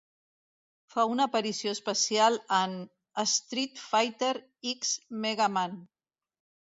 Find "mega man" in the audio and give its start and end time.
5.27-5.77